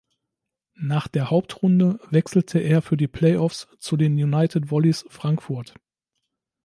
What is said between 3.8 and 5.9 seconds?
den United Volleys Frankfurt.